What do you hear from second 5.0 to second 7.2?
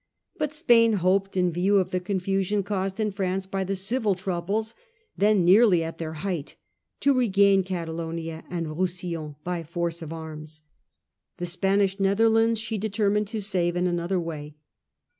then nearly at their height, to